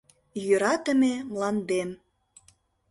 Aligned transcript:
Йӧратыме 0.45 1.13
мландем! 1.31 1.89